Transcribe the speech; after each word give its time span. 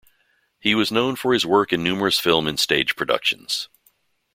He 0.59 0.73
was 0.73 0.91
known 0.91 1.15
for 1.15 1.31
his 1.31 1.45
work 1.45 1.71
in 1.71 1.83
numerous 1.83 2.17
film 2.19 2.47
and 2.47 2.59
stage 2.59 2.95
productions. 2.95 3.69